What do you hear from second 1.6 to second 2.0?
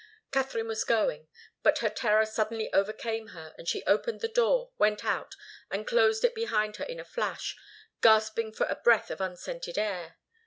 but her